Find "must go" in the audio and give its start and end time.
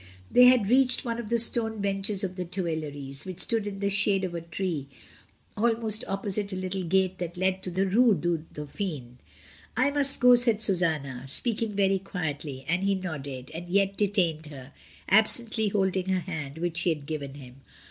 9.91-10.33